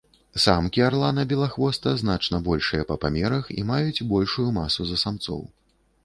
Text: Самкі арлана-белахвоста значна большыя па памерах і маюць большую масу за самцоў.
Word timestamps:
Самкі 0.43 0.79
арлана-белахвоста 0.85 1.91
значна 2.01 2.39
большыя 2.47 2.87
па 2.91 2.95
памерах 3.03 3.51
і 3.59 3.65
маюць 3.71 4.05
большую 4.13 4.47
масу 4.57 4.87
за 4.93 4.97
самцоў. 5.03 5.45